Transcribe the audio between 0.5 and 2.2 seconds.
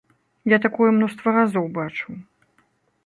Я такое мноства разоў бачыў.